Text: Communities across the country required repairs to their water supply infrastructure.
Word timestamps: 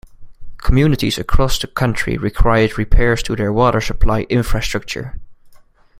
Communities 0.57 1.19
across 1.19 1.59
the 1.59 1.67
country 1.67 2.17
required 2.17 2.75
repairs 2.75 3.21
to 3.21 3.35
their 3.35 3.53
water 3.53 3.79
supply 3.79 4.21
infrastructure. 4.31 5.19